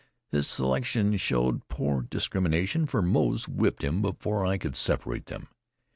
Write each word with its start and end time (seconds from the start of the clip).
His 0.31 0.47
selection 0.47 1.15
showed 1.17 1.67
poor 1.67 2.01
discrimination, 2.01 2.87
for 2.87 3.03
Moze 3.03 3.47
whipped 3.47 3.83
him 3.83 4.01
before 4.01 4.43
I 4.47 4.57
could 4.57 4.75
separate 4.75 5.27
them. 5.27 5.47